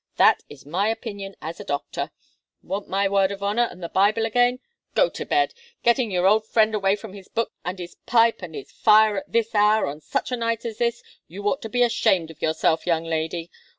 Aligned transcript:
That 0.15 0.41
is 0.49 0.65
my 0.65 0.87
opinion 0.87 1.35
as 1.43 1.59
a 1.59 1.63
doctor. 1.63 2.09
Want 2.63 2.89
my 2.89 3.07
word 3.07 3.31
of 3.31 3.43
honour 3.43 3.65
and 3.69 3.83
the 3.83 3.87
Bible 3.87 4.25
again? 4.25 4.57
Go 4.95 5.09
to 5.09 5.25
bed! 5.27 5.53
Getting 5.83 6.09
your 6.09 6.25
old 6.25 6.47
friend 6.47 6.73
away 6.73 6.95
from 6.95 7.13
his 7.13 7.27
books 7.27 7.53
and 7.63 7.77
his 7.77 7.93
pipe 8.07 8.41
and 8.41 8.55
his 8.55 8.71
fire 8.71 9.17
at 9.19 9.31
this 9.31 9.53
hour, 9.53 9.85
on 9.85 10.01
such 10.01 10.31
a 10.31 10.35
night 10.37 10.65
as 10.65 10.79
this! 10.79 11.03
You 11.27 11.47
ought 11.47 11.61
to 11.61 11.69
be 11.69 11.83
ashamed 11.83 12.31
of 12.31 12.41
yourself, 12.41 12.87
young 12.87 13.03
lady! 13.03 13.51